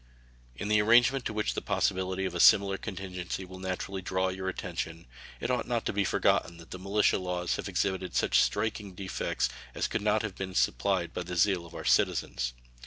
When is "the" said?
0.67-0.81, 1.53-1.61, 6.71-6.79, 11.21-11.35